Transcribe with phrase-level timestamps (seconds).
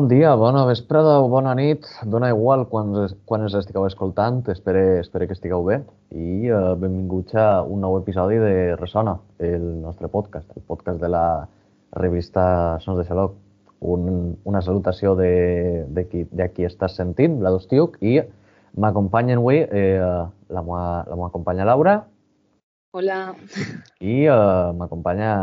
[0.00, 1.84] Bon dia, bona vesprada o bona nit.
[2.08, 2.94] Dona igual quan,
[3.28, 4.38] quan ens estigueu escoltant.
[4.48, 5.74] Espero, espero que estigueu bé.
[6.16, 11.10] I uh, benvinguts a un nou episodi de Resona, el nostre podcast, el podcast de
[11.12, 11.24] la
[11.92, 12.44] revista
[12.80, 13.34] Sons de Xaloc.
[13.92, 18.22] Un, una salutació de, de, qui, de qui estàs sentint, la d'Ostiuc, i
[18.80, 21.98] m'acompanyen avui eh, la, meva, la meva companya Laura.
[22.96, 23.20] Hola.
[24.00, 24.40] I eh,
[24.80, 25.36] m'acompanya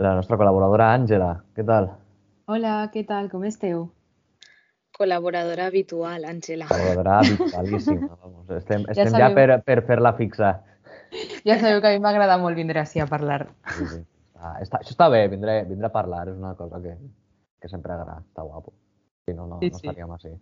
[0.00, 1.34] la nostra col·laboradora Àngela.
[1.52, 1.92] Què tal?
[2.44, 3.30] Hola, què tal?
[3.32, 3.86] Com esteu?
[4.98, 6.66] Col·laboradora habitual, Àngela.
[6.68, 8.10] Col·laboradora habitualíssima.
[8.20, 10.54] Vamos, estem estem ja, ja per, per fer-la fixa.
[11.46, 13.44] Ja sabeu que a mi m'agrada molt vindre així a parlar.
[13.76, 14.00] Sí, sí.
[14.34, 16.94] Ah, està, això està bé, vindre, vindre a parlar és una cosa que,
[17.62, 18.72] que sempre agrada, està guapo.
[19.24, 19.86] Si no, no, Sí, no sí.
[19.86, 20.32] estaríem així.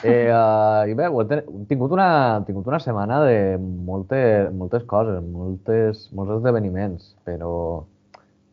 [0.00, 4.22] Eh, uh, I bé, he hem tingut una, hem tingut una setmana de molte,
[4.56, 7.52] moltes coses, moltes, molts esdeveniments, però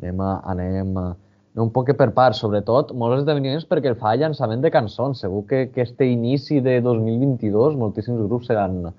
[0.01, 1.28] anem, a, anem, a, anem
[1.63, 5.21] un poc per parts, sobretot molts esdeveniments perquè fa llançament de cançons.
[5.23, 8.91] Segur que, que este inici de 2022 moltíssims grups se l'han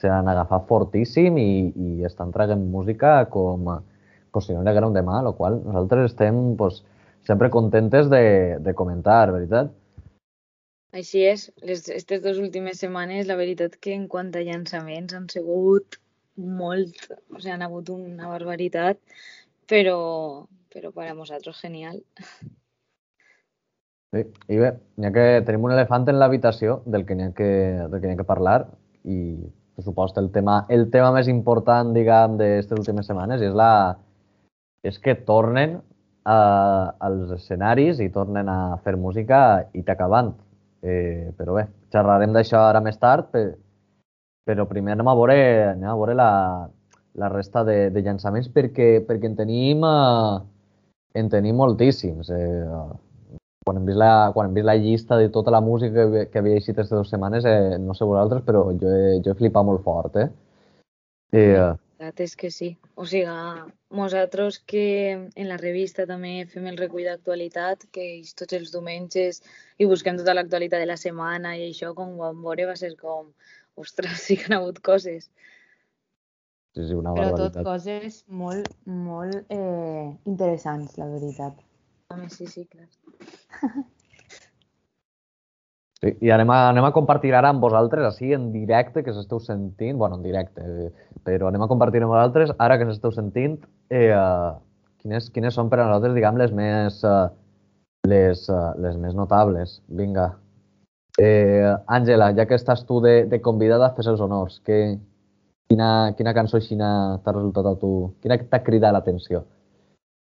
[0.00, 3.70] se l'han agafat fortíssim i, i estan traient música com,
[4.34, 6.82] com si no n'hi haguera un demà, el qual nosaltres estem pues,
[7.28, 8.24] sempre contentes de,
[8.60, 9.72] de comentar, veritat?
[10.94, 15.30] Així és, les, aquestes dues últimes setmanes, la veritat que en quant a llançaments han
[15.32, 15.98] sigut
[16.36, 19.00] molt, o sigui, han hagut una barbaritat,
[19.70, 19.98] però,
[20.74, 22.00] però per a nosaltres genial.
[24.14, 24.22] Sí.
[24.54, 24.70] I bé,
[25.02, 27.50] ha que tenim un elefant en l'habitació del que n'hi ha, que,
[27.90, 28.60] del que ha que parlar
[29.10, 29.18] i,
[29.74, 33.72] per supost, el tema, el tema més important, diguem, d'aquestes últimes setmanes és, la,
[34.86, 35.80] és que tornen
[36.22, 36.38] a,
[37.08, 39.40] als escenaris i tornen a fer música
[39.74, 40.30] i t'acabant.
[40.84, 43.46] Eh, però bé, xerrarem d'això ara més tard, per,
[44.46, 45.36] però primer anem a veure,
[45.72, 46.30] anem a veure la,
[47.18, 50.53] la resta de, de llançaments perquè, perquè en tenim, eh,
[51.14, 52.30] en tenim moltíssims.
[52.30, 56.26] Eh, quan hem, vist la, quan hem vist la llista de tota la música que,
[56.30, 59.38] que havia eixit aquestes dues setmanes, eh, no sé vosaltres, però jo he, jo he
[59.38, 60.28] flipat molt fort, eh?
[61.34, 61.72] I, eh,
[62.04, 62.76] veritat és que sí.
[62.96, 63.26] O sigui,
[63.90, 69.42] nosaltres que en la revista també fem el recull d'actualitat, que és tots els diumenges
[69.78, 72.94] i busquem tota l'actualitat de la setmana i això, com ho vam veure, va ser
[72.96, 73.32] com,
[73.76, 75.30] ostres, sí que han hagut coses.
[76.74, 77.64] Sí, sí, una Però tot barbaritat.
[77.66, 81.60] coses molt, molt eh, interessants, la veritat.
[82.12, 82.88] A més, sí, sí, clar.
[86.04, 89.40] Sí, I anem a, anem a compartir ara amb vosaltres, així en directe, que s'esteu
[89.40, 90.90] sentint, bueno, en directe, eh,
[91.24, 93.56] però anem a compartir amb vosaltres, ara que s'esteu sentint,
[93.88, 94.50] eh, eh,
[95.00, 97.28] quines, quines són per a nosaltres, diguem, les més, eh,
[98.10, 99.78] les, eh, les més notables.
[99.88, 100.34] Vinga.
[101.16, 104.58] Eh, Àngela, ja que estàs tu de, de convidada, fes els honors.
[104.66, 104.98] Que,
[105.68, 107.92] quina, quina cançó així t'ha resultat a tu?
[108.22, 109.44] Quina t'ha cridat l'atenció?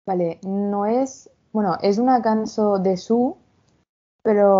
[0.06, 1.26] Vale, no és...
[1.56, 3.36] Bueno, és una cançó de Su,
[4.26, 4.50] però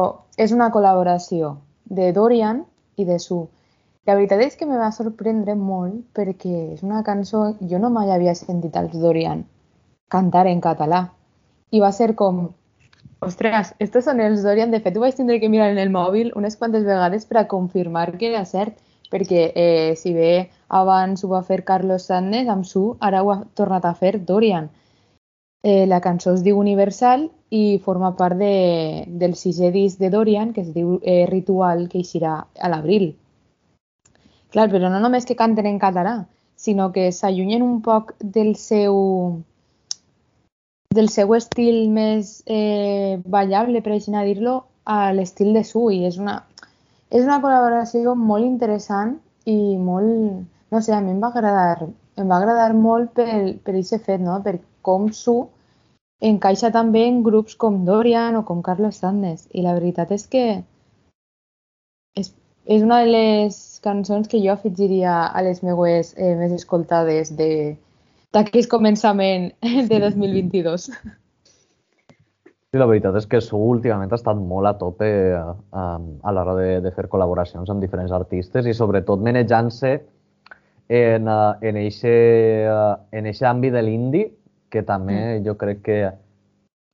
[0.40, 2.62] és una col·laboració de Dorian
[2.96, 3.42] i de Su.
[4.06, 7.50] La veritat és que me va sorprendre molt perquè és una cançó...
[7.60, 9.44] Jo no mai havia sentit als Dorian
[10.08, 11.08] cantar en català.
[11.74, 12.46] I va ser com...
[13.26, 14.70] Ostres, estos són els Dorian.
[14.70, 17.48] De fet, ho vaig tindre que mirar en el mòbil unes quantes vegades per a
[17.50, 18.78] confirmar que era cert,
[19.12, 23.38] perquè eh, si bé abans ho va fer Carlos Sandes amb Su, ara ho ha
[23.54, 24.70] tornat a fer Dorian.
[25.62, 30.52] Eh, la cançó es diu Universal i forma part de, del sisè disc de Dorian,
[30.52, 33.14] que es diu eh, Ritual, que eixirà a l'abril.
[34.54, 36.16] Clar, però no només que canten en català,
[36.56, 39.42] sinó que s'allunyen un poc del seu
[40.96, 45.90] del seu estil més eh, ballable, per així dir-lo, a l'estil de Su.
[45.92, 46.38] I és una,
[47.10, 50.46] és una col·laboració molt interessant i molt...
[50.74, 51.86] No sé, a mi em va agradar,
[52.18, 53.28] em va agradar molt per,
[53.62, 54.40] per aquest fet, no?
[54.42, 55.36] Per com Su
[56.26, 59.46] encaixa també en grups com Dorian o com Carlos Sandes.
[59.52, 60.44] I la veritat és que
[62.16, 62.32] és,
[62.64, 67.50] és una de les cançons que jo afegiria a les meues eh, més escoltades de
[68.34, 69.52] d'aquest començament
[69.90, 70.90] de 2022.
[70.90, 71.14] Sí,
[72.78, 75.40] la veritat és que Su últimament ha estat molt a tope eh,
[75.72, 79.92] a l'hora de, de fer col·laboracions amb diferents artistes i sobretot manejant-se
[80.88, 82.14] en, eh, en eixe,
[82.66, 84.30] eh, en eixe àmbit de l'indie,
[84.70, 85.98] que també jo crec que,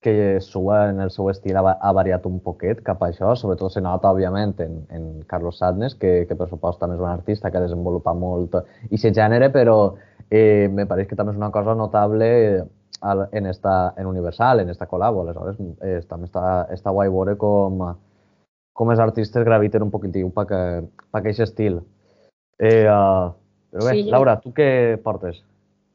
[0.02, 3.72] que Su en el seu estil ha, ha variat un poquet cap a això, sobretot
[3.72, 7.50] se nota, òbviament, en, en Carlos Sadness, que, que per supost també és un artista
[7.50, 9.94] que ha desenvolupat molt aquest gènere, però
[10.28, 12.62] eh, me pareix que també és una cosa notable eh,
[13.02, 15.22] al- en, esta, en Universal, en esta col·labo.
[15.22, 17.84] Aleshores, eh, també està, està guai veure com,
[18.72, 20.60] com els artistes graviten un poquitiu per, que,
[21.10, 21.80] per aquest estil.
[22.58, 23.32] Eh, uh,
[23.72, 25.42] però bé, Sí, Laura, tu què portes?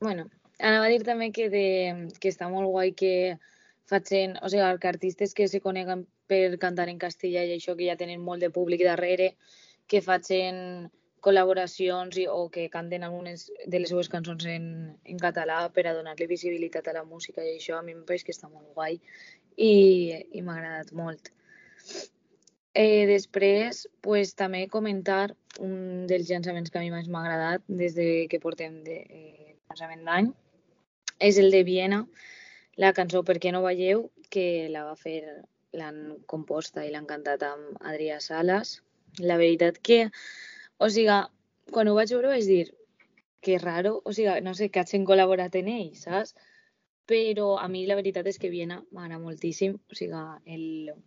[0.02, 0.28] Bueno,
[0.60, 1.68] anava a dir també que, de,
[2.20, 3.38] que està molt guai que
[3.88, 7.88] facin, o sigui, que artistes que se coneguen per cantar en castellà i això que
[7.88, 9.36] ja tenen molt de públic darrere,
[9.88, 10.90] que facin
[11.26, 14.68] col·laboracions i, o que canten algunes de les seues cançons en,
[15.06, 18.26] en català per a donar-li visibilitat a la música i això a mi em pareix
[18.28, 19.00] que està molt guai
[19.58, 19.74] i,
[20.32, 21.32] i m'ha agradat molt.
[22.78, 25.32] Eh, després, pues, també comentar
[25.66, 29.56] un dels llançaments que a mi més m'ha agradat des de que portem de eh,
[29.70, 30.30] llançament d'any
[31.20, 32.04] és el de Viena,
[32.78, 35.22] la cançó Per què no veieu, que la va fer,
[35.78, 38.78] l'han composta i l'han cantat amb Adrià Sales.
[39.20, 40.12] La veritat que,
[40.78, 41.22] o sigui,
[41.74, 42.66] quan ho vaig veure vaig dir
[43.42, 46.36] que raro, o sigui, no sé, que hagin col·laborat en ell, saps?
[47.08, 50.58] però a mi la veritat és que Viena m'agrada moltíssim, o sigui,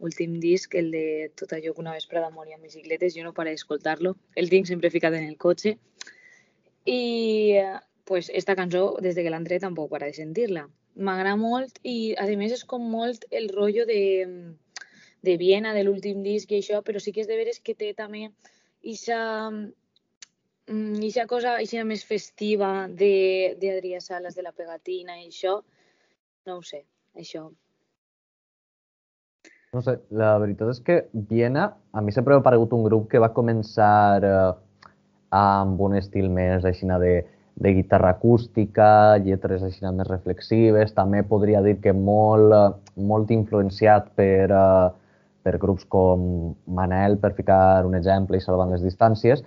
[0.00, 1.04] l'últim disc, el de
[1.36, 4.70] Tot allò que una vespre d'amor i amb bicicletes, jo no paro d'escoltar-lo, el tinc
[4.70, 5.74] sempre ficat en el cotxe,
[6.88, 7.60] i
[8.08, 10.64] pues, esta cançó, des de que l'han tret, tampoc para de sentir-la.
[10.96, 14.00] M'agrada molt i, a més, és com molt el rotllo de,
[15.22, 17.92] de Viena, de l'últim disc i això, però sí que és de veres que té
[17.94, 18.30] també
[18.82, 19.50] ixa,
[21.08, 25.58] ixa cosa ixa més festiva d'Adrià Sales, de la pegatina i això,
[26.46, 26.84] no ho sé,
[27.16, 27.48] això.
[29.70, 33.20] No sé, la veritat és que Viena a mi sempre m'ha paregut un grup que
[33.22, 34.48] va començar eh,
[35.30, 37.12] amb un estil més així de,
[37.54, 44.50] de guitarra acústica, lletres així més reflexives, també podria dir que molt, molt influenciat per,
[44.50, 44.88] eh,
[45.42, 49.42] per grups com Manel, per ficar un exemple i salvant les distàncies,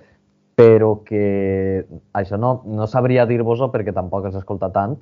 [0.57, 4.97] però que això no, no sabria dir-vos-ho perquè tampoc els escolta tant,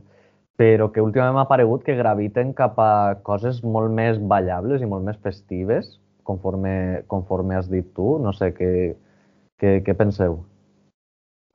[0.60, 5.08] però que últimament m'ha paregut que graviten cap a coses molt més ballables i molt
[5.08, 8.18] més festives, conforme, conforme has dit tu.
[8.22, 8.72] No sé, què,
[9.60, 10.40] què, què penseu?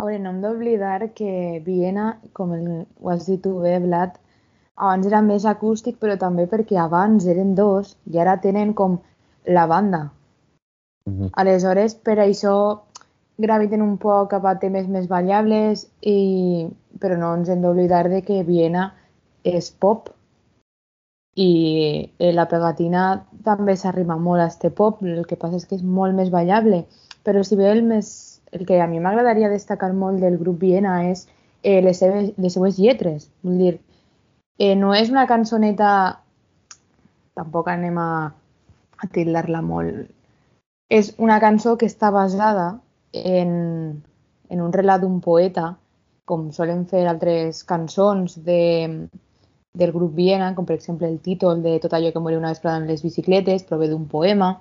[0.00, 2.66] A veure, no hem d'oblidar que Viena, com el,
[3.00, 4.18] ho has dit tu bé, Vlad,
[4.76, 8.98] abans era més acústic, però també perquè abans eren dos i ara tenen com
[9.46, 10.12] la banda.
[11.06, 11.31] Uh -huh.
[11.32, 12.81] Aleshores, per això
[13.38, 16.69] graviten un poc cap a temes més ballables, i...
[16.98, 18.94] però no ens hem d'oblidar de que Viena
[19.44, 20.08] és pop
[21.37, 25.76] i eh, la pegatina també s'arrima molt a este pop, el que passa és que
[25.76, 26.87] és molt més ballable,
[27.22, 31.02] però si bé el, més, el que a mi m'agradaria destacar molt del grup Viena
[31.10, 31.26] és
[31.62, 33.75] eh, les, seves, les seues lletres, vull dir,
[34.58, 35.90] eh, no és una cançoneta,
[37.37, 38.10] tampoc anem a,
[39.02, 40.06] a tildar-la molt,
[40.88, 42.66] és una cançó que està basada
[43.12, 43.50] en,
[44.48, 45.75] en un relat d'un poeta,
[46.26, 49.08] com solen fer altres cançons de,
[49.75, 52.81] del grup Viena, com per exemple el títol de Tot allò que moria una vesprada
[52.82, 54.56] en les bicicletes, prové d'un poema.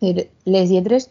[0.00, 1.08] Les lletres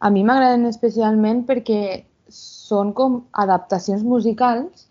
[0.00, 1.80] a mi m'agraden especialment perquè
[2.28, 4.88] són com adaptacions musicals,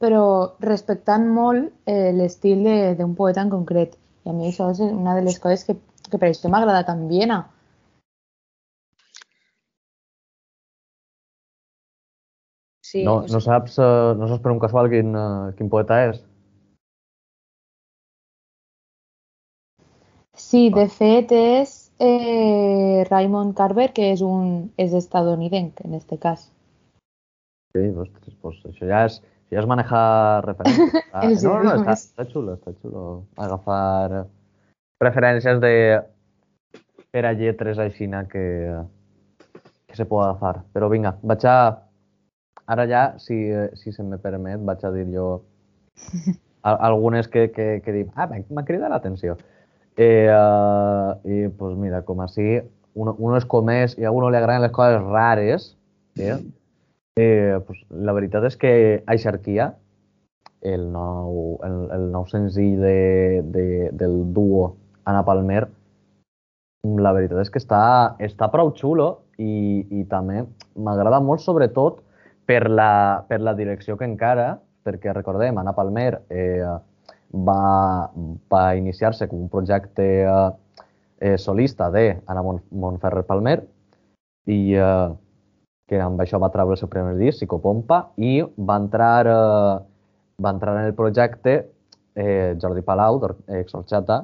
[0.00, 2.64] però respectant molt eh, l'estil
[2.98, 3.96] d'un poeta en concret.
[4.24, 5.76] I a mi això és una de les coses que,
[6.10, 7.42] que per això m'agrada tant Viena,
[12.88, 16.22] Sí, no, no, saps, uh, no saps per un casual quin, uh, quin poeta és?
[20.38, 26.46] Sí, de fet és eh, Raymond Carver, que és un és estadounidenc en este cas.
[27.76, 29.18] Sí, ostres, pues això ja és,
[29.52, 30.96] ja és manejar referències.
[31.18, 33.04] Ah, no, no, no, està, està xulo, està xulo
[33.36, 34.24] agafar
[35.00, 35.74] referències de
[37.10, 38.46] per a lletres així que,
[39.86, 40.64] que se pot agafar.
[40.72, 41.58] Però vinga, vaig a
[42.68, 43.48] Ara ja, si,
[43.80, 45.40] si se me permet, vaig a dir jo
[46.62, 49.38] algunes que, que, que dic, ah, m'ha cridat l'atenció.
[49.96, 52.60] Eh, uh, I, pues mira, com així,
[52.92, 55.70] uno, uno és com és i a uno li agraden les coses rares,
[56.20, 56.36] eh?
[57.18, 58.72] Eh, pues, la veritat és que
[59.08, 59.72] Aixarquia,
[60.60, 63.00] el nou, el, el nou senzill de,
[63.56, 64.74] de, del duo
[65.08, 65.62] Ana Palmer,
[66.84, 67.80] la veritat és que està,
[68.22, 69.08] està prou xulo
[69.40, 70.44] i, i també
[70.76, 72.02] m'agrada molt, sobretot,
[72.48, 76.64] per la, per la direcció que encara, perquè recordem, Anna Palmer eh,
[77.48, 78.08] va,
[78.48, 83.58] va iniciar-se com un projecte eh, solista de Anna Mon Montferrer Palmer
[84.48, 85.08] i eh,
[85.88, 89.76] que amb això va treure el seu primer disc, Psicopompa, i va entrar, eh,
[90.44, 91.54] va entrar en el projecte
[92.16, 93.20] eh, Jordi Palau,
[93.60, 94.22] ex-Orxata,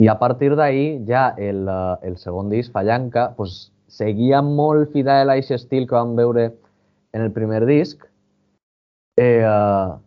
[0.00, 5.28] i a partir d'ahir ja el, eh, el segon disc, Fallanca, pues, seguia molt fidel
[5.28, 6.50] a aquest estil que vam veure
[7.12, 8.06] en el primer disc.
[9.20, 9.98] Eh, uh,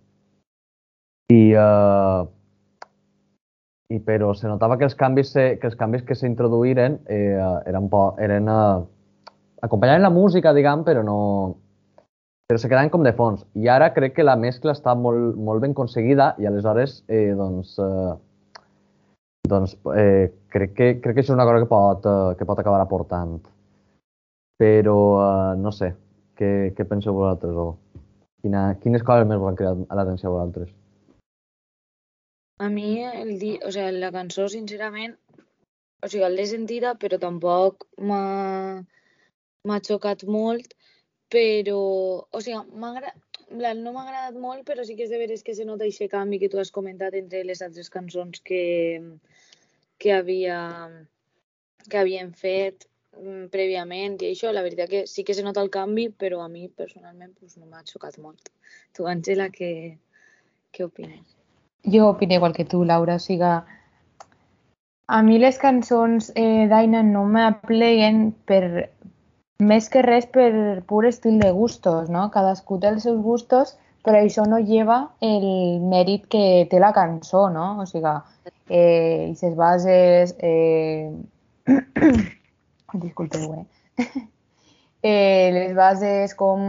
[1.29, 2.23] i, uh,
[3.93, 7.37] i però se notava que els canvis, se, que, els canvis que s'introduïren eh,
[7.69, 8.81] eren, po, eren uh,
[9.61, 11.17] acompanyaven la música, diguem, però no,
[12.49, 13.45] però se quedaven com de fons.
[13.53, 17.77] I ara crec que la mescla està molt, molt ben aconseguida i aleshores, eh, doncs,
[17.77, 18.13] eh,
[19.49, 22.59] doncs eh, crec, que, crec que això és una cosa que pot, eh, que pot
[22.59, 23.35] acabar aportant.
[24.61, 25.91] Però, eh, no sé,
[26.39, 27.57] què, què penseu vosaltres?
[27.57, 27.67] O
[28.43, 30.71] quina, quines coses més volen cridar l'atenció a vosaltres?
[32.63, 33.57] A mi, el di...
[33.65, 35.17] o sea, la cançó, sincerament,
[36.03, 40.75] o sigui, l'he sentida, però tampoc m'ha xocat molt,
[41.33, 41.79] però,
[42.23, 42.63] o sigui,
[43.53, 46.39] no m'ha agradat molt, però sí que és de veres que se nota aquest canvi
[46.41, 48.63] que tu has comentat entre les altres cançons que,
[49.97, 50.57] que, havia,
[51.89, 52.87] que havien fet
[53.19, 56.49] mm, prèviament i això, la veritat que sí que se nota el canvi, però a
[56.49, 58.49] mi personalment pues, no m'ha xocat molt.
[58.95, 59.71] Tu, Àngela, què,
[60.73, 61.37] què opines?
[61.83, 63.53] Jo opino igual que tu, Laura, o sigui,
[65.13, 68.89] a mi les cançons eh, d'Aina no m'apleguen per,
[69.61, 70.51] més que res per
[70.87, 72.29] pur estil de gustos, no?
[72.33, 75.45] Cadascú té els seus gustos, però això no lleva el
[75.93, 77.79] mèrit que té la cançó, no?
[77.81, 78.15] O sigui,
[78.69, 80.35] eh, i ses bases...
[80.39, 81.11] Eh...
[83.03, 84.03] Disculpeu, eh?
[85.13, 85.49] eh?
[85.53, 86.65] Les bases, com,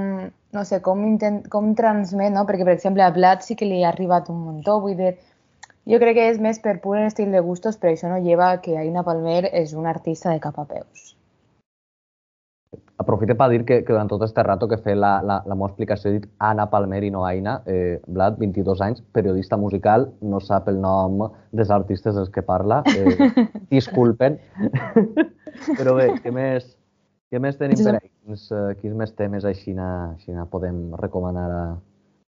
[0.52, 2.46] no sé, com, intent, com transmet, no?
[2.48, 5.16] Perquè, per exemple, a Blat sí que li ha arribat un muntó, vull dir,
[5.90, 8.78] jo crec que és més per pur estil de gustos, però això no lleva que
[8.78, 11.13] Aina Palmer és una artista de cap a peus
[13.02, 15.70] aprofite per dir que, que durant tot aquest rato que fe la, la, la meva
[15.70, 20.40] explicació he dit Anna Palmer i no Aina, eh, Vlad, 22 anys, periodista musical, no
[20.40, 24.38] sap el nom dels artistes dels que parla, eh, disculpen.
[25.78, 26.70] Però bé, què més,
[27.30, 28.10] què més tenim per ahí?
[28.24, 31.64] Quins, uh, quins més temes així, així podem recomanar a,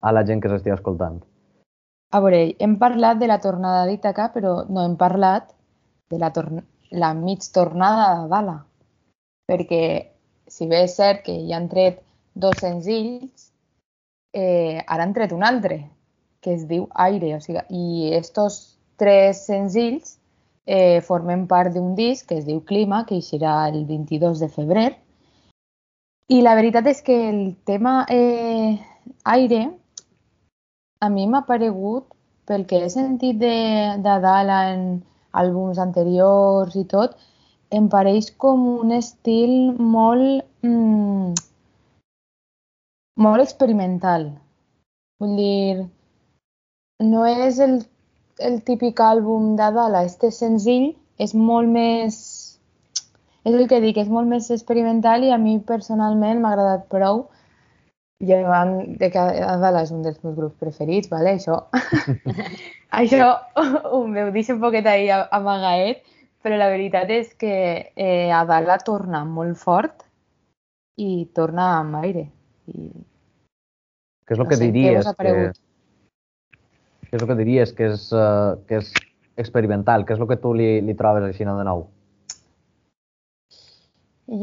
[0.02, 1.22] a la gent que s'estigui escoltant?
[2.14, 5.50] A veure, hem parlat de la tornada d'Itaca, però no hem parlat
[6.10, 6.30] de la,
[6.90, 8.56] la mig tornada de Dala,
[9.50, 9.82] perquè
[10.46, 12.02] si bé és cert que ja han tret
[12.34, 13.50] dos senzills,
[14.32, 15.80] eh, ara han tret un altre,
[16.40, 17.34] que es diu Aire.
[17.36, 20.18] O sigui, I estos tres senzills
[20.66, 24.90] eh, formen part d'un disc que es diu Clima, que eixirà el 22 de febrer.
[26.28, 28.78] I la veritat és que el tema eh,
[29.24, 29.66] Aire
[31.00, 32.08] a mi m'ha paregut,
[32.46, 33.56] pel que he sentit de,
[34.02, 34.84] de Dala en
[35.36, 37.16] àlbums anteriors i tot,
[37.70, 41.34] em pareix com un estil molt, mm,
[43.26, 44.30] molt experimental.
[45.20, 45.86] Vull dir,
[47.02, 47.78] no és el,
[48.38, 52.18] el típic àlbum de Dala, este senzill és molt més...
[53.46, 57.28] És el que dic, és molt més experimental i a mi personalment m'ha agradat prou
[58.24, 61.36] llevant de que Adala és un dels meus grups preferits, vale?
[61.36, 61.60] això,
[63.00, 63.28] això
[63.92, 66.02] ho meu deixa un poquet ahí amagaet,
[66.46, 67.54] però la veritat és que
[67.90, 70.04] eh, Adala torna molt fort
[71.02, 72.28] i torna amb aire.
[72.70, 72.86] I...
[74.22, 75.08] Què és el no que sé, diries?
[75.18, 75.32] Que...
[77.02, 78.92] Què és el que diries que és, uh, que és
[79.42, 80.06] experimental?
[80.06, 81.82] Què és el que tu li, li trobes així de nou?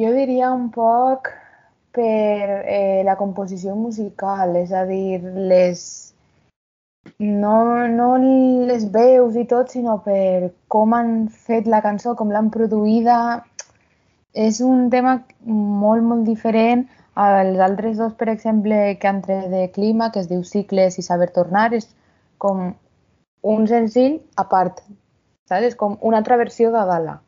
[0.04, 1.32] Jo diria un poc
[1.96, 5.88] per eh, la composició musical, és a dir, les
[7.20, 12.50] no, no les veus i tot, sinó per com han fet la cançó, com l'han
[12.54, 13.18] produïda.
[14.34, 19.68] És un tema molt, molt diferent als altres dos, per exemple, que han tret de
[19.76, 21.92] clima, que es diu Cicles i Saber Tornar, és
[22.42, 22.72] com
[23.44, 24.82] un senzill a part,
[25.52, 25.68] saps?
[25.70, 27.20] És com una altra versió de Dala.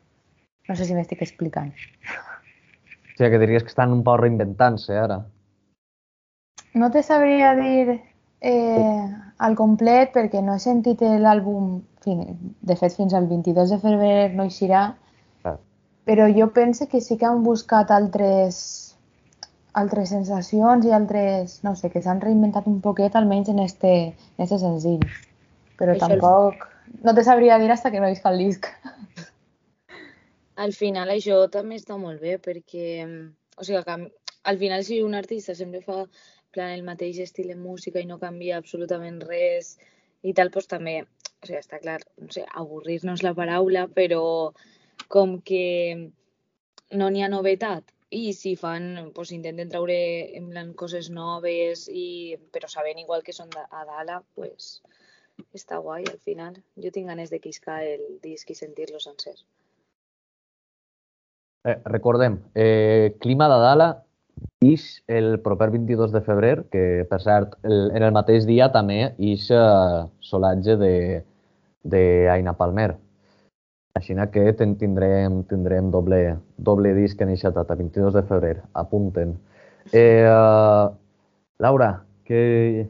[0.66, 1.70] No sé si m'estic explicant.
[1.70, 5.20] O sigui, que diries que estan un poc reinventant-se ara.
[6.74, 8.00] No te sabria dir
[8.40, 9.06] eh,
[9.38, 14.46] al complet perquè no he sentit l'àlbum, de fet fins al 22 de febrer no
[14.46, 14.82] eixirà,
[15.44, 15.56] ah.
[16.06, 18.60] però jo penso que sí que han buscat altres,
[19.74, 24.44] altres sensacions i altres, no sé, que s'han reinventat un poquet almenys en este, en
[24.46, 25.04] este senzill.
[25.76, 26.68] Però Això tampoc...
[27.02, 28.68] No te sabria dir hasta que no visca el disc.
[30.56, 33.02] Al final això també està molt bé perquè,
[33.58, 33.96] o sigui, que
[34.46, 36.06] al final si un artista sempre fa
[36.56, 39.76] plan el mateix estil de música i no canvia absolutament res
[40.26, 44.24] i tal, doncs també, o sigui, està clar, no sé, avorrir-nos la paraula, però
[45.12, 45.66] com que
[46.96, 49.96] no n'hi ha novetat i si fan, doncs intenten treure
[50.38, 54.80] en plan coses noves i però sabent igual que són a Dala, pues
[55.52, 56.56] està guai al final.
[56.80, 59.34] Jo tinc ganes de quiscar el disc i sentir-lo sencer.
[61.66, 64.05] Eh, recordem, eh, Clima de Dala
[64.60, 69.14] ix el proper 22 de febrer, que per cert, el, en el mateix dia també
[69.18, 70.94] ix uh, solatge de,
[71.84, 72.02] de
[72.32, 72.94] Aina Palmer.
[73.96, 79.38] Així que ten, tindrem, tindrem doble, doble disc en aquesta data, 22 de febrer, apunten.
[79.92, 80.92] Eh, uh,
[81.58, 82.88] Laura, què,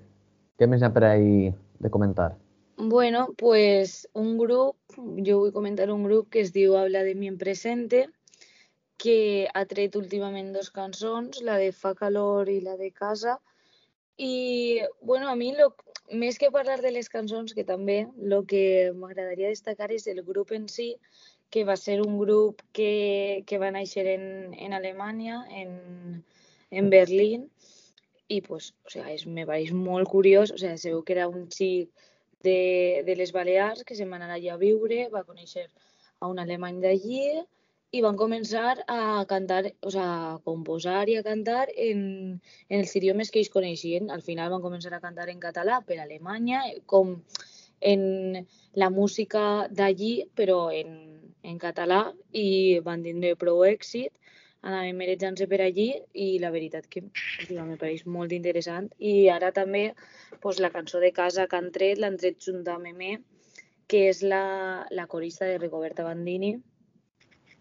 [0.59, 2.33] què més hi ha per ahí de comentar?
[2.77, 7.31] Bueno, pues un grup, jo vull comentar un grup que es diu Habla de mi
[7.31, 8.09] en presente,
[9.03, 13.37] que ha tret últimament dos cançons, la de Fa calor i la de Casa,
[14.17, 15.75] i, bueno, a mi, lo,
[16.11, 20.55] més que parlar de les cançons, que també, el que m'agradaria destacar és el grup
[20.57, 20.95] en si,
[21.51, 26.25] que va ser un grup que, que va néixer en, en Alemanya, en,
[26.71, 27.51] en Berlín,
[28.29, 31.47] i pues, o sea, és, me pareix molt curiós, o sea, segur que era un
[31.53, 31.93] xic
[32.43, 35.69] de, de les Balears que se'n va anar allà a viure, va conèixer
[36.19, 37.45] a un alemany d'allí
[37.95, 42.01] i van començar a cantar, o sea, a composar i a cantar en,
[42.69, 44.11] en els idiomes que ells coneixien.
[44.11, 47.17] Al final van començar a cantar en català per Alemanya, com
[47.81, 50.93] en la música d'allí, però en,
[51.43, 52.03] en català,
[52.33, 54.13] i van tindre prou èxit
[54.67, 58.89] anaven merejant-se per allí i la veritat que me pareix molt interessant.
[58.99, 59.93] I ara també
[60.43, 63.13] pues, la cançó de casa que han tret, l'han tret junt amb Memé,
[63.87, 66.57] que és la, la corista de Rigoberta Bandini,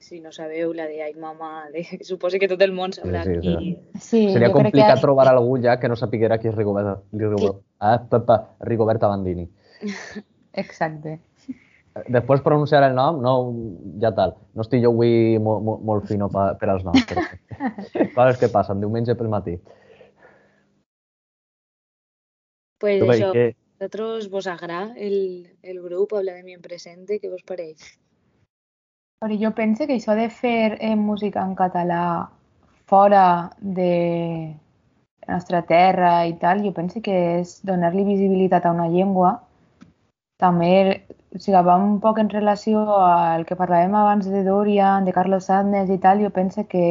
[0.05, 1.81] si no sabeu, la de Ai Mama, de...
[2.05, 3.71] suposo que tot el món sabrà Sí, sí, qui...
[3.97, 5.01] Sí, Seria complicat que...
[5.01, 9.47] trobar algú ja que no sapiguera qui és Rigoberta, Rigoberta, ah, Rigoberta Bandini.
[10.63, 11.17] Exacte.
[12.11, 13.33] Després pronunciar el nom, no,
[14.03, 14.35] ja tal.
[14.53, 17.05] No estic jo avui molt, molt, molt fino per, per als noms.
[17.07, 17.23] Però...
[18.17, 19.55] Coses que passen, diumenge pel matí.
[22.83, 23.45] Pues Tu, això, que...
[23.55, 27.95] a vosaltres vos agrada el, el grup Habla de mi en presente, què vos pareix?
[29.19, 32.29] Però jo penso que això de fer eh, música en català
[32.85, 34.55] fora de
[35.25, 39.31] la nostra terra i tal, jo penso que és donar-li visibilitat a una llengua.
[40.37, 45.15] També, o sigui, va un poc en relació al que parlàvem abans de Dorian, de
[45.15, 46.85] Carlos Sadness i tal, jo penso que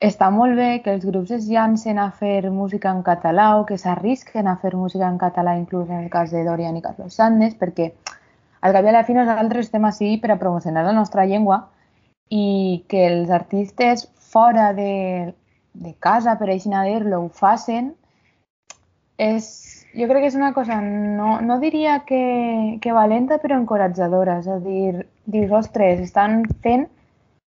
[0.00, 3.76] està molt bé que els grups es llancen a fer música en català o que
[3.80, 7.58] s'arrisquen a fer música en català, inclús en el cas de Dorian i Carlos Sadness,
[7.60, 7.90] perquè
[8.60, 11.62] al cap i a la fi nosaltres estem així per a promocionar la nostra llengua
[12.30, 15.32] i que els artistes fora de,
[15.72, 17.90] de casa, per així dir-lo, ho facin,
[19.20, 19.48] és,
[19.96, 24.38] jo crec que és una cosa, no, no diria que, que valenta, però encoratjadora.
[24.40, 26.86] És a dir, dius, ostres, estan fent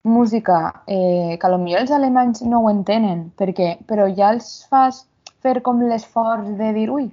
[0.04, 5.04] música eh, que potser els alemanys no ho entenen, perquè, però ja els fas
[5.44, 7.08] fer com l'esforç de dir, ui,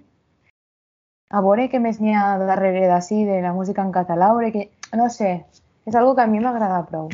[1.32, 4.52] a veure què més n'hi ha darrere d'ací de la música en català, a veure
[4.52, 4.68] que...
[4.98, 5.38] No sé,
[5.88, 7.08] és algo que a mi m'agrada prou.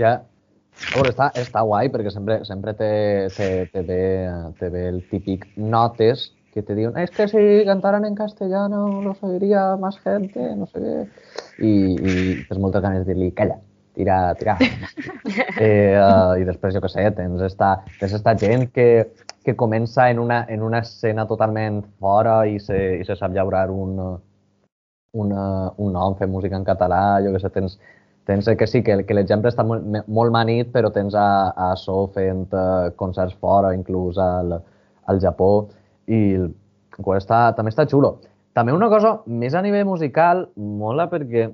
[0.00, 2.90] Ja, a veure, està, està guai perquè sempre, sempre te,
[3.36, 4.02] te, te, ve,
[4.60, 9.22] te ve el típic notes que te diuen es que si cantaran en castellano los
[9.22, 10.94] oiría más gente, no sé què.
[11.64, 12.14] I, i
[12.48, 13.56] tens moltes ganes de dir-li, calla,
[13.96, 14.58] tira, tira.
[15.60, 18.88] eh, uh, I després, jo què sé, tens esta, tens esta gent que,
[19.44, 23.70] que comença en una, en una escena totalment fora i se, i se sap llaurar
[23.72, 23.96] un,
[25.12, 25.44] una,
[25.76, 27.78] un nom, fer música en català, jo què sé, tens,
[28.28, 32.04] tens que sí, que, que l'exemple està molt, molt manit, però tens a, a So
[32.14, 34.58] fent uh, concerts fora, inclús al,
[35.08, 35.70] al Japó,
[36.10, 36.36] i
[37.16, 38.18] està, també està xulo.
[38.54, 41.48] També una cosa més a nivell musical, mola perquè,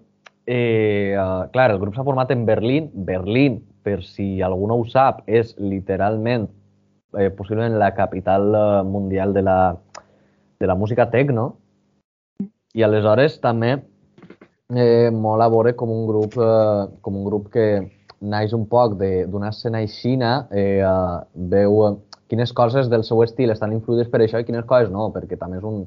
[0.49, 1.15] eh,
[1.53, 2.91] clar, el grup s'ha format en Berlín.
[2.95, 6.49] Berlín, per si algú no ho sap, és literalment
[7.15, 9.77] eh, possiblement la capital eh, mundial de la,
[10.59, 11.57] de la música techno.
[12.77, 17.69] I aleshores també eh, mola veure com un grup, eh, com un grup que
[18.21, 20.83] naix un poc d'una escena aixina, eh,
[21.35, 25.39] veu quines coses del seu estil estan influïdes per això i quines coses no, perquè
[25.39, 25.85] també és un,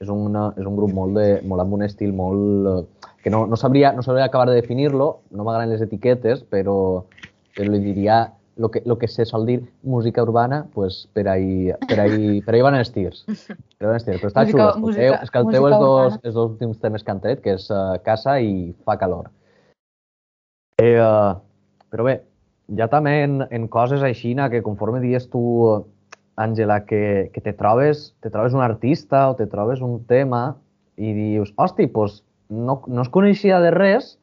[0.00, 2.68] és una, és un grup molt, de, molt amb un estil molt...
[2.70, 7.04] eh, que no, no, sabria, no sabria acabar de definir-lo, no m'agraden les etiquetes, però,
[7.52, 8.22] però li diria
[8.60, 12.54] lo que, lo que se sol dir música urbana, pues per ahí, per ahí, per
[12.54, 13.24] ahí van els tirs.
[13.80, 14.20] Per van els tirs.
[14.20, 14.82] Però està Música- xulo.
[14.86, 17.96] música- Escolteu, escolteu els, dos, els dos últims temes que han tret, que és uh,
[18.04, 19.30] Casa i Fa calor.
[20.76, 21.40] Eh, uh,
[21.90, 22.18] però bé,
[22.76, 25.86] ja també en, en coses així, que conforme dies tu,
[26.36, 30.56] Àngela, que, que te trobes, te trobes un artista o te trobes un tema
[30.96, 34.18] i dius, hosti, pues, no, no es coneixia de res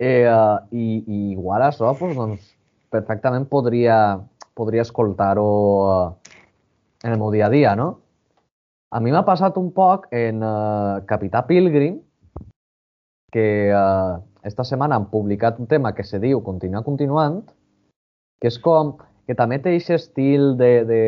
[0.00, 2.54] eh, uh, i, i igual això pues, doncs,
[2.90, 4.18] perfectament podria,
[4.56, 5.48] podria escoltar-ho
[5.84, 6.12] uh,
[7.04, 7.98] en el meu dia a dia, no?
[8.90, 11.98] A mi m'ha passat un poc en uh, Capità Pilgrim,
[13.32, 14.16] que uh,
[14.48, 17.42] esta setmana han publicat un tema que se diu Continua continuant,
[18.40, 18.96] que és com
[19.28, 21.00] que també té aquest estil de, de,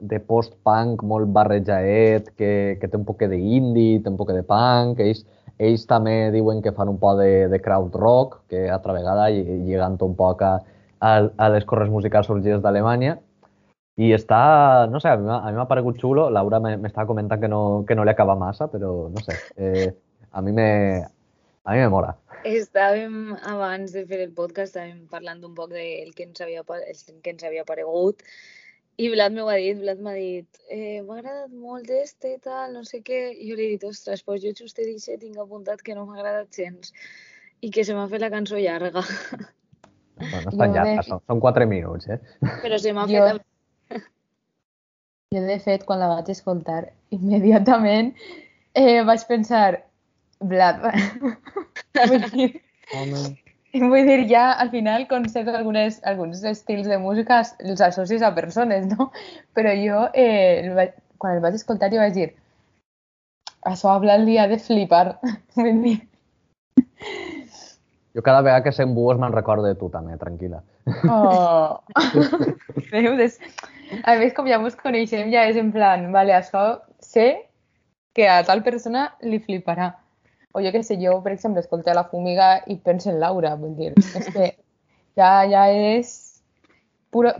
[0.00, 4.98] de post-punk molt barrejaet, que, que té un poc d'indie, té un poc de punk,
[5.04, 5.22] ells,
[5.60, 10.00] ells també diuen que fan un poc de, de crowd rock, que altra vegada lligant
[10.02, 10.56] un poc a,
[11.00, 13.18] a, a les corrents musicals sorgides d'Alemanya,
[14.00, 14.40] I està,
[14.88, 16.28] no sé, a mi m'ha paregut xulo.
[16.32, 19.90] Laura m'estava comentant que no, que no li acaba massa, però no sé, eh,
[20.30, 20.68] a mi me,
[21.64, 22.14] a mi me mola.
[22.48, 27.20] Estàvem, abans de fer el podcast, estàvem parlant un poc del que ens havia, el
[27.20, 28.24] que ens havia paregut
[29.00, 32.74] i Vlad m'ho ha dit, Vlad m'ha dit, eh, m'ha agradat molt este i tal,
[32.76, 33.20] no sé què.
[33.32, 36.04] I jo li he dit, ostres, pues jo just he dit, tinc apuntat que no
[36.08, 36.92] m'ha agradat gens
[37.64, 39.04] i que se m'ha fet la cançó llarga.
[40.20, 42.18] Bueno, no és tan llarga, són, són quatre minuts, eh?
[42.62, 43.44] Però se m'ha Jo- fet...
[45.34, 48.08] Jo, de fet, quan la vaig escoltar, immediatament
[48.74, 49.84] eh, vaig pensar,
[50.40, 50.80] Vlad,
[52.10, 52.48] vull dir,
[52.96, 53.20] Home.
[53.92, 58.88] vull dir, ja al final conceps algunes, alguns estils de música els associs a persones,
[58.90, 59.10] no?
[59.54, 62.30] Però jo, eh, el vaig, quan el vaig escoltar, jo vaig dir,
[63.70, 65.20] això a Vlad li ha de flipar.
[65.60, 65.98] Vull dir,
[68.14, 70.62] Jo cada vegada que sent buos me'n recordo de tu també, tranquil·la.
[71.06, 71.78] Oh.
[72.92, 73.38] Veus?
[74.02, 77.28] A més, com ja ens coneixem, ja és en plan, vale, això sé
[78.16, 79.92] que a tal persona li fliparà.
[80.50, 83.76] O jo què sé, jo, per exemple, escolto la fumiga i penso en Laura, vull
[83.78, 84.50] dir, és que
[85.18, 86.42] ja, ja és
[87.14, 87.30] puro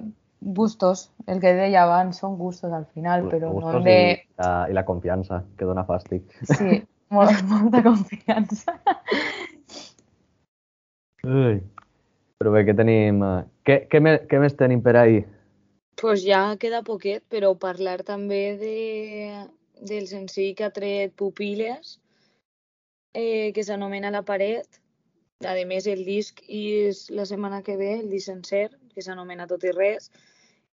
[0.41, 3.99] gustos, el que deia abans, són gustos al final, però no Gustos hem de...
[4.15, 6.25] i, la, I la confiança, que dona fàstic.
[6.49, 6.81] Sí,
[7.13, 8.79] molt, molta confiança.
[11.27, 11.61] Ui.
[12.41, 13.21] Però bé, què tenim?
[13.69, 15.25] Què, què, me, què més tenim per ahir?
[16.01, 18.77] pues ja queda poquet, però parlar també de,
[19.85, 21.99] del senzill que ha tret Pupiles,
[23.13, 24.81] eh, que s'anomena La paret.
[25.45, 29.65] A més, el disc és la setmana que ve, el disc sencer, que s'anomena Tot
[29.65, 30.11] i res.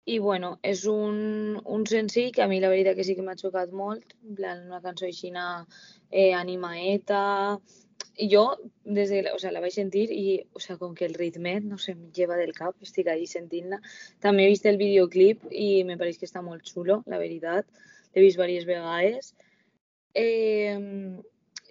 [0.05, 3.37] I bueno, és un, un senzill que a mi la veritat que sí que m'ha
[3.41, 7.23] xocat molt, en plan una cançó així eh, animaeta,
[8.16, 8.44] i jo
[8.85, 11.79] des de, o sea, la vaig sentir i o sea, com que el ritmet no
[11.79, 13.81] sé, em lleva del cap, estic allí sentint-la.
[14.22, 17.66] També he vist el videoclip i me pareix que està molt xulo, la veritat.
[18.14, 19.35] L'he vist diverses vegades.
[20.14, 20.79] Eh,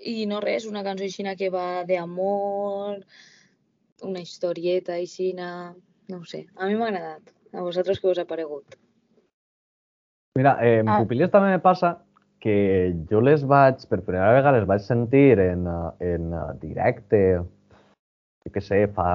[0.03, 3.05] I no res, una cançó així que va d'amor,
[4.03, 6.45] una historieta així, no ho sé.
[6.55, 7.31] A mi m'ha agradat.
[7.53, 8.75] A vosaltres què us ha paregut?
[10.35, 10.99] Mira, eh, en Ah.
[10.99, 12.03] Pupilles també me passa
[12.43, 17.21] que jo les vaig, per primera vegada les vaig sentir en, eh, en eh, directe,
[18.43, 19.07] jo què sé, fa,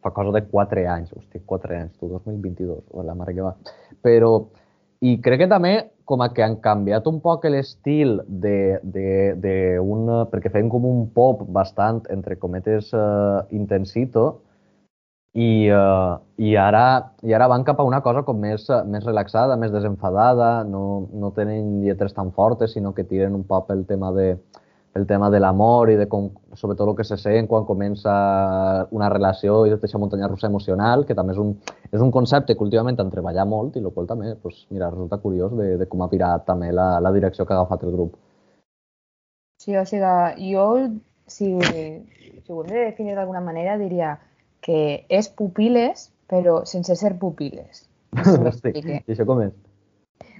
[0.00, 3.52] fa cosa de 4 anys, hosti, 4 anys, tu, 2022, o la mare que va.
[4.00, 4.32] Però,
[5.04, 5.74] i crec que també
[6.08, 9.06] com a que han canviat un poc l'estil de, de,
[9.42, 14.26] de un, perquè feien com un pop bastant, entre cometes, eh, intensito,
[15.32, 19.04] i, uh, i, ara, i ara van cap a una cosa com més, eh, més
[19.04, 23.86] relaxada, més desenfadada, no, no tenen lletres tan fortes, sinó que tiren un poc el
[23.88, 24.34] tema de,
[24.94, 28.12] el tema de l'amor i de com, sobretot el que se sent quan comença
[28.92, 31.54] una relació i tota aquesta muntanya russa emocional, que també és un,
[31.88, 35.20] és un concepte que últimament han treballat molt i el qual també pues, mira, resulta
[35.22, 38.20] curiós de, de com ha pirat també la, la direcció que ha agafat el grup.
[39.62, 40.66] Sí, o sigui, jo,
[41.30, 44.18] si, si ho hem de definir d'alguna manera, diria
[44.62, 47.86] que és pupiles, però sense ser pupiles.
[48.16, 49.02] No sé m'explique.
[49.02, 49.52] I això com és?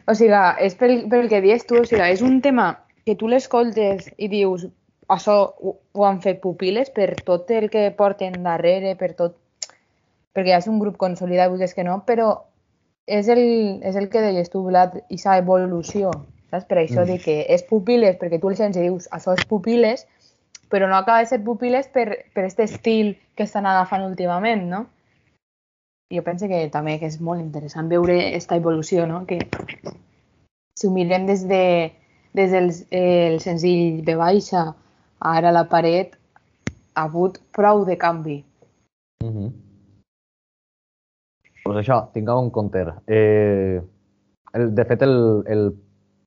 [0.09, 2.71] O sigui, és pel, pel que dius tu, o sigui, és un tema
[3.07, 4.67] que tu l'escoltes i dius
[5.13, 9.37] això ho, ho han fet pupiles per tot el que porten darrere, per tot,
[10.33, 12.31] perquè ja és un grup consolidat, vulguis que no, però
[13.07, 13.43] és el,
[13.83, 16.13] és el que deies tu, Vlad, aquesta evolució,
[16.51, 16.67] saps?
[16.71, 17.05] Per això Mm.
[17.05, 17.13] mm.
[17.13, 20.07] dic que és pupiles, perquè tu el sents i dius això és pupiles,
[20.73, 24.87] però no acaba de ser pupiles per, per este estil que estan agafant últimament, no?
[26.09, 29.27] Jo penso que també que és molt interessant veure aquesta evolució, no?
[29.29, 29.37] Que
[30.81, 31.93] si ho mirem des, de,
[32.33, 34.65] des del el senzill de baixa
[35.21, 36.17] ara la paret,
[36.97, 38.41] ha hagut prou de canvi.
[39.21, 39.53] Mm -hmm.
[41.65, 42.81] pues això, tingueu en compte.
[43.07, 43.83] Eh,
[44.55, 45.77] el, de fet, el, el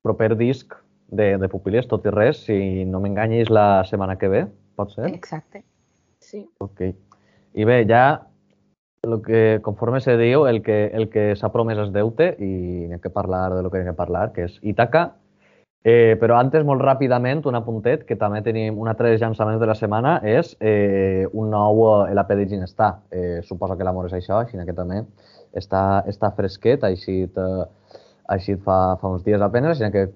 [0.03, 0.84] proper disc
[1.17, 5.09] de, de Pupil·les, tot i res, si no m'enganyis la setmana que ve, pot ser?
[5.13, 5.63] Exacte.
[6.19, 6.45] Sí.
[6.59, 6.81] Ok.
[7.55, 8.05] I bé, ja,
[9.05, 12.49] el que, conforme se diu, el que, el que s'ha promès és deute i
[12.89, 15.11] n'hi ha que parlar de lo que n'hi ha que parlar, que és Ítaca.
[15.85, 19.67] Eh, però antes, molt ràpidament, un apuntet, que també tenim un altre dels llançaments de
[19.69, 22.89] la setmana, és eh, un nou eh, LP de Ginestar.
[23.13, 25.03] Eh, suposo que l'amor és això, així que també
[25.53, 27.99] està, està fresquet, així, eh,
[28.33, 30.07] així fa, fa uns dies apenes, així que,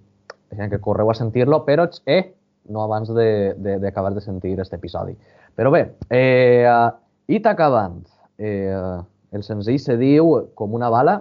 [0.50, 2.34] que correu a sentir-lo, però eh,
[2.70, 5.16] no abans d'acabar de, de, de sentir aquest episodi.
[5.56, 6.66] Però bé, eh,
[7.28, 8.06] Ítaca Band,
[8.38, 8.74] eh,
[9.32, 11.20] el senzill se diu Com una bala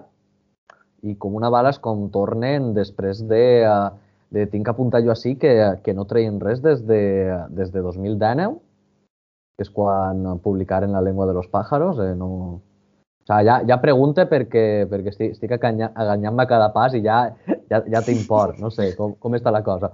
[1.05, 3.91] i Com una bala és com tornen després de, eh,
[4.31, 5.53] de tinc apuntat jo així que,
[5.85, 7.03] que no treien res des de,
[7.51, 8.57] des de 2019,
[9.59, 12.61] que és quan publicaren La lengua de los pájaros, eh, no,
[13.29, 17.27] O sigui, ja, ja pregunte perquè, perquè estic, estic aganyant-me cada pas i ja,
[17.71, 18.59] ja, ja t'import.
[18.63, 19.93] No sé, com, com està la cosa?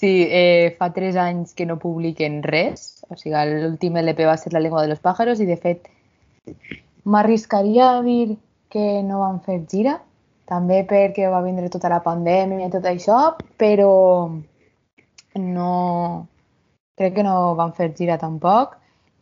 [0.00, 3.02] Sí, eh, fa tres anys que no publiquen res.
[3.12, 5.90] O sigui, l'últim LP va ser La llengua de los pájaros i, de fet,
[7.04, 8.38] m'arriscaria a dir
[8.72, 9.98] que no van fer gira,
[10.48, 13.20] també perquè va vindre tota la pandèmia i tot això,
[13.60, 13.92] però
[15.36, 15.72] no...
[17.00, 18.74] Crec que no van fer gira tampoc.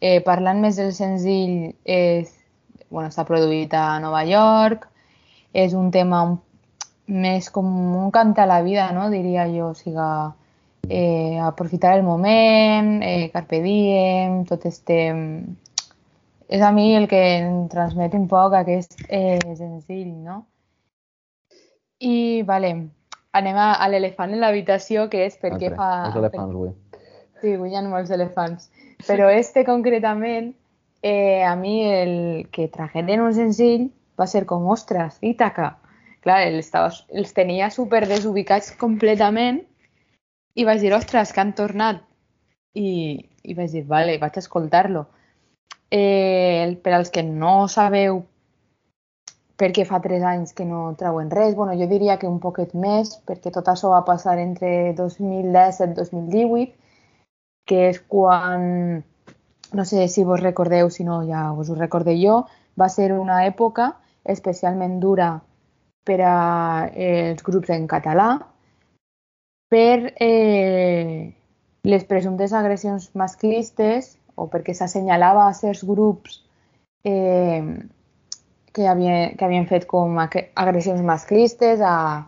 [0.03, 2.33] Eh, parlant més del senzill, és
[2.91, 4.89] bueno, està produït a Nova York,
[5.55, 6.23] és un tema
[7.09, 7.67] més com
[8.05, 9.09] un canta a la vida, no?
[9.11, 10.09] diria jo, o sigui,
[10.89, 14.99] eh, aprofitar el moment, eh, carpe diem, tot este...
[16.49, 20.47] És a mi el que em transmet un poc aquest eh, senzill, no?
[22.01, 22.71] I, vale,
[23.37, 25.91] anem a, a l'elefant en l'habitació, que és perquè fa...
[26.09, 26.71] Els elefants, avui.
[27.43, 28.71] Sí, avui hi ha molts elefants.
[29.05, 30.55] Però este concretament
[31.03, 35.77] eh, a mi el que tragueren un senzill va ser com, ostres, Ítaca.
[36.25, 39.63] Clar, els, estava, els tenia super desubicats completament
[40.59, 42.03] i vaig dir, ostres, que han tornat.
[42.79, 42.89] I,
[43.45, 45.07] i vaig dir, vale, vaig escoltar-lo.
[45.91, 48.25] Eh, per als que no sabeu
[49.59, 53.17] perquè fa tres anys que no trauen res, bueno, jo diria que un poquet més,
[53.27, 56.75] perquè tot això va passar entre 2017 i 2018,
[57.69, 59.03] que és quan
[59.73, 62.45] no sé si vos recordeu, si no ja us ho recordé jo,
[62.79, 65.41] va ser una època especialment dura
[66.09, 66.37] per a
[66.95, 68.31] eh, els grups en català
[69.69, 71.35] per eh,
[71.85, 76.41] les presumptes agressions masclistes o perquè s'assenyalava a certs grups
[77.05, 77.63] eh,
[78.73, 82.25] que, havien, que havien fet com agressions masclistes a,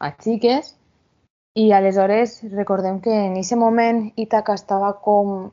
[0.00, 0.74] a xiques.
[1.58, 5.50] I aleshores recordem que en aquest moment Ítaca estava com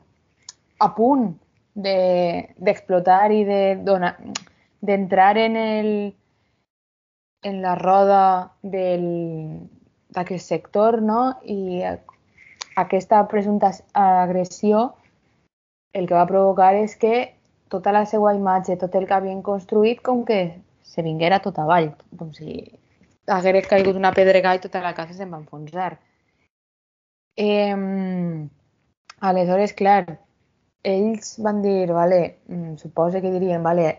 [0.78, 1.32] a punt
[1.78, 4.14] d'explotar de, i de donar
[4.80, 5.90] d'entrar en el
[7.42, 11.38] en la roda d'aquest sector no?
[11.44, 11.82] i
[12.76, 14.94] aquesta presumpta agressió
[15.92, 17.34] el que va provocar és que
[17.68, 21.90] tota la seva imatge, tot el que havien construït, com que se vinguera tot avall,
[22.18, 22.60] com si
[23.28, 25.98] hagués caigut una pedrega i tota la casa se'n va enfonsar.
[27.36, 27.74] Eh,
[29.20, 30.18] aleshores, clar,
[30.82, 33.98] ells van dir, vale, mm, suposo que dirien, vale,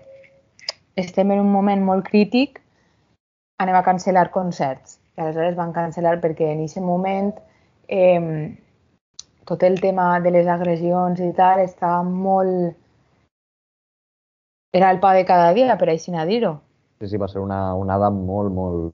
[0.96, 2.62] estem en un moment molt crític,
[3.64, 4.98] anem a cancel·lar concerts.
[5.18, 7.34] I aleshores van cancel·lar perquè en aquest moment
[7.88, 8.56] eh,
[9.50, 12.78] tot el tema de les agressions i tal estava molt...
[14.74, 16.60] Era el pa de cada dia, per així a dir-ho.
[17.02, 18.94] Sí, sí, va ser una onada molt, molt,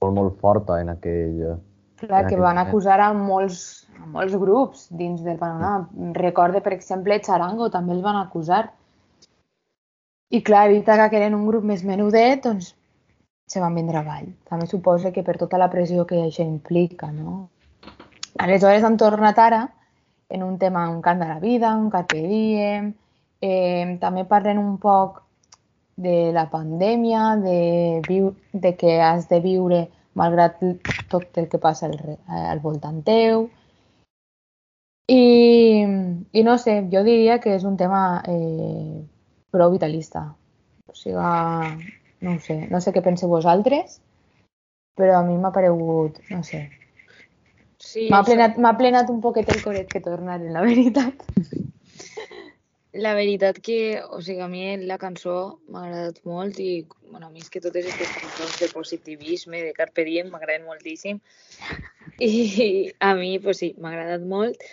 [0.00, 1.58] molt, molt forta en aquell...
[1.98, 2.68] Clar, en que van moment.
[2.68, 5.88] acusar a molts molts grups dins del panorama.
[6.14, 8.68] Recorde, per exemple, Charango també els van acusar.
[10.30, 12.74] I clar, Ítaca, que eren un grup més menudet, doncs
[13.48, 14.28] se van vindre avall.
[14.48, 17.48] També suposa que per tota la pressió que això implica, no?
[18.38, 19.62] Aleshores han tornat ara
[20.28, 22.92] en un tema, un cant de la vida, un carpe diem,
[23.40, 25.22] eh, també parlen un poc
[25.96, 30.60] de la pandèmia, de, viu de que has de viure malgrat
[31.10, 31.96] tot el que passa al,
[32.28, 33.48] al voltant teu,
[35.08, 35.86] i,
[36.32, 39.00] I no sé, jo diria que és un tema eh,
[39.50, 40.26] prou vitalista.
[40.84, 41.16] O sigui,
[42.24, 44.00] no sé, no sé què penseu vosaltres,
[44.98, 46.66] però a mi m'ha paregut, no sé,
[47.78, 51.24] Sí, m'ha plenat, plenat un poquet el coret que tornar, la veritat.
[52.98, 57.30] La veritat que, o sigui, a mi la cançó m'ha agradat molt i, bueno, a
[57.30, 61.20] mi és que totes aquestes cançons de positivisme, de Carpe Diem, m'agraden moltíssim.
[62.24, 64.64] I a mi, pues sí, m'ha agradat molt.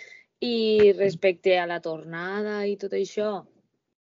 [0.42, 3.44] I respecte a la tornada i tot això,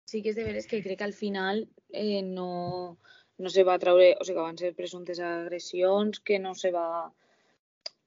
[0.08, 2.96] sí que és de veres que crec que al final eh, no,
[3.40, 6.90] no se va treure, o sigui, que van ser presumptes agressions, que no se va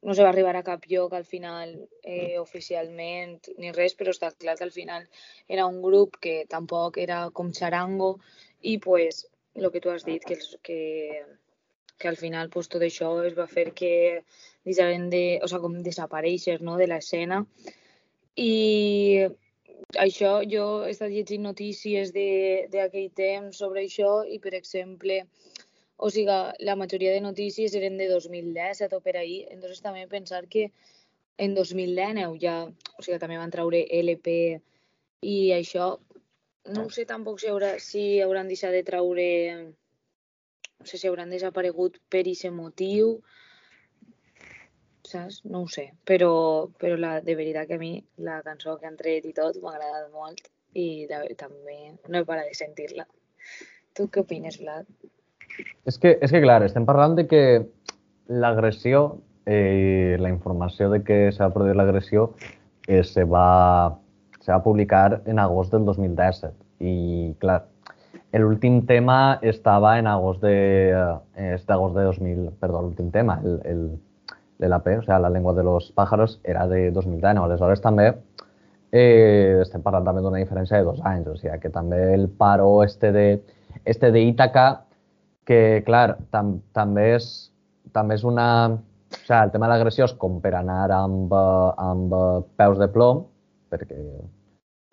[0.04, 1.70] no se va arribar a cap lloc al final
[2.04, 5.06] eh, oficialment ni res, però està clar que al final
[5.48, 8.18] era un grup que tampoc era com xarango.
[8.62, 9.24] I pues
[9.56, 11.24] el que tu has dit, que, que,
[11.98, 13.94] que al final pues, tot això es va fer que
[14.68, 17.44] deixaren de, o sigui, com desaparèixer no, de l'escena.
[18.36, 18.52] I
[20.00, 25.24] això, jo he estat llegint notícies d'aquell temps sobre això i, per exemple,
[25.98, 30.48] o sigui, la majoria de notícies eren de 2017 o per ahir, entonces també pensar
[30.48, 30.72] que
[31.38, 32.58] en 2019 ja,
[32.98, 34.60] o sigui, també van treure LP
[35.22, 35.98] i això,
[36.74, 39.28] no sé tampoc si, haurà, si hauran deixat de treure,
[40.80, 43.18] no sé si hauran desaparegut per aquest motiu,
[45.14, 45.42] saps?
[45.50, 46.34] No ho sé, però,
[46.82, 47.96] però la, de veritat que a mi
[48.26, 52.28] la cançó que han tret i tot m'ha agradat molt i de, també no he
[52.28, 53.06] parat de sentir-la.
[53.94, 54.88] Tu què opines, Vlad?
[55.86, 57.44] És que, és que clar, estem parlant de que
[58.28, 59.04] l'agressió,
[59.46, 62.32] eh, la informació de que s'ha produït l'agressió
[62.88, 64.00] eh, se, va,
[64.40, 66.56] se va publicar en agost del 2017.
[66.84, 66.96] I,
[67.44, 67.62] clar,
[68.40, 70.56] l'últim tema estava en agost de,
[70.90, 73.86] eh, este agost de 2000, perdó, l'últim tema, el, el,
[74.64, 77.46] l'ELAP, o sigui, la llengua de los pájaros, era de 2019.
[77.46, 78.08] Aleshores, també
[78.94, 82.84] eh, estem parlant també d'una diferència de dos anys, o sigui, que també el paro
[82.84, 83.28] este de,
[83.86, 84.68] este de Ítaca,
[85.46, 87.30] que, clar, tam, també, és,
[87.92, 88.48] també és una...
[89.14, 92.16] O sigui, el tema de l'agressió és com per anar amb, amb
[92.58, 93.26] peus de plom,
[93.74, 93.98] perquè,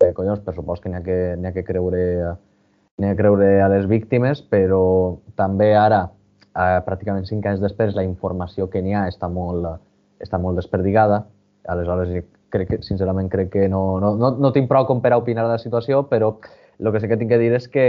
[0.05, 2.01] eh, collons, per supost que n'hi ha, que, ha que creure
[3.01, 6.03] n'hi ha que creure a les víctimes, però també ara,
[6.55, 9.67] eh, pràcticament cinc anys després, la informació que n'hi ha està molt,
[10.21, 11.23] està molt desperdigada.
[11.69, 12.11] Aleshores,
[12.51, 15.45] crec que, sincerament, crec que no, no, no, no tinc prou com per a opinar
[15.47, 16.35] de la situació, però
[16.79, 17.87] el que sí que tinc que dir és que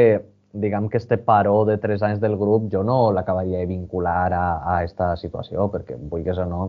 [0.53, 4.45] diguem que este paró de tres anys del grup jo no l'acabaria de vincular a,
[4.61, 6.67] a aquesta situació, perquè vulguis o no,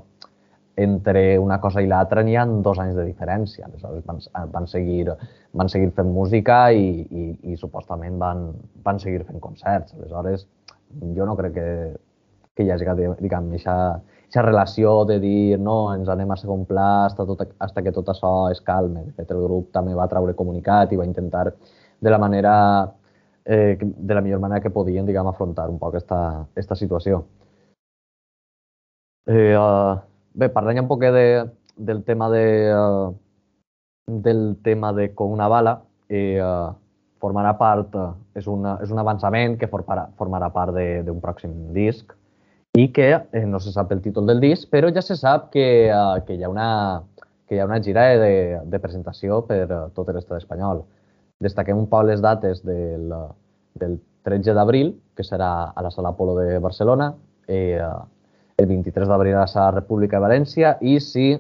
[0.75, 3.67] entre una cosa i l'altra n'hi ha dos anys de diferència.
[3.67, 4.21] Aleshores van,
[4.56, 5.12] van, seguir,
[5.53, 8.47] van seguir fent música i, i, i supostament van,
[8.86, 9.93] van seguir fent concerts.
[9.99, 10.47] Aleshores,
[11.15, 11.67] jo no crec que,
[12.56, 12.88] que hi hagi,
[13.19, 17.93] diguem, aquesta relació de dir no, ens anem a segon pla hasta, tot, hasta que
[17.93, 19.06] tot això es calme.
[19.06, 22.56] De fet, el grup també va treure comunicat i va intentar de la manera
[23.45, 27.23] eh, de la millor manera que podien, diguem, afrontar un poc aquesta, esta situació.
[29.27, 29.99] Eh, uh,
[30.36, 31.27] bé, parlant un poc de,
[31.77, 33.13] del tema de, uh,
[34.08, 36.73] del tema de com una bala, eh, uh,
[37.23, 40.75] formarà part, uh, és, una, és un avançament que formarà, formarà part
[41.07, 42.12] d'un pròxim disc
[42.77, 45.67] i que eh, no se sap el títol del disc, però ja se sap que,
[45.93, 46.69] uh, que, hi, ha una,
[47.47, 48.33] que hi ha una gira de,
[48.65, 50.83] de presentació per uh, tot l'estat espanyol.
[51.43, 53.13] Destaquem un poc les dates del,
[53.79, 57.13] del 13 d'abril, que serà a la Sala Polo de Barcelona,
[57.47, 57.79] eh,
[58.57, 61.33] el 23 d'abril a la Sala República de València i si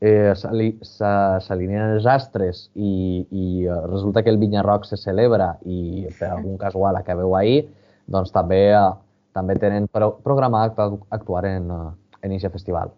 [0.00, 6.30] eh, s'alineen els astres i, i eh, resulta que el Vinyarroc se celebra i per
[6.34, 7.66] algun casual acabeu ahir,
[8.06, 8.92] doncs també, eh,
[9.36, 10.78] també tenen pro programat
[11.10, 11.90] actuar en, eh,
[12.22, 12.92] en aquest festival.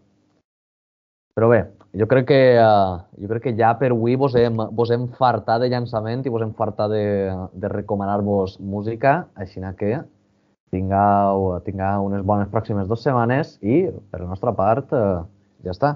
[1.39, 1.61] Però bé,
[1.95, 5.61] jo crec que, uh, jo crec que ja per avui vos hem, vos hem fartat
[5.63, 7.05] de llançament i vos hem fartat de,
[7.55, 10.01] de recomanar-vos música, així que
[10.73, 15.23] tingueu, tingueu unes bones pròximes dues setmanes i, per la nostra part, uh,
[15.63, 15.95] ja està.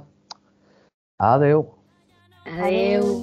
[1.22, 1.64] Adeu.
[2.44, 3.22] Adeu.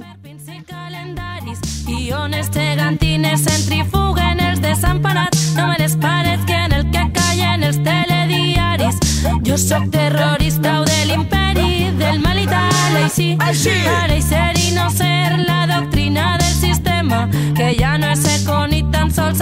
[1.86, 7.82] Guiones gegantines centrifuguen els desemparats no me les parets que en el que callen els
[7.84, 9.02] telediaris
[9.44, 13.76] jo sóc terrorista o de l'imperi del mal i tal, així, així.
[14.30, 19.12] Ser i no ser la doctrina del sistema, que ja no és eco ni tan
[19.12, 19.42] sols